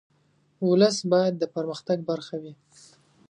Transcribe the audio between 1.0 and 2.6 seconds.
باید د پرمختګ برخه وي.